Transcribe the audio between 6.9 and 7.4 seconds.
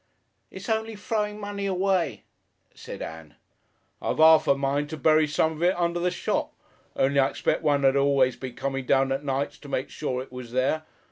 Only I